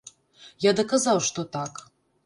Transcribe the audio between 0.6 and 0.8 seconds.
Я